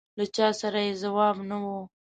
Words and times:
له 0.17 0.25
چا 0.35 0.47
سره 0.61 0.79
یې 0.87 0.93
ځواب 1.03 1.37
نه 1.49 1.57
و. 1.63 1.65